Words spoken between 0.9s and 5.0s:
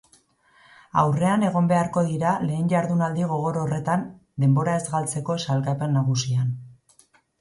Aurrean egon beharko dira lehen jardunaldi gogor horretan denbora ez